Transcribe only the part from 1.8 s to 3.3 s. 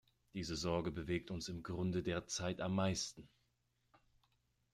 derzeit am meisten.